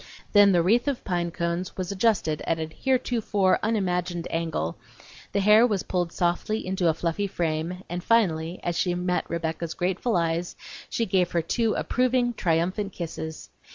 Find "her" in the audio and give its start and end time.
11.33-11.43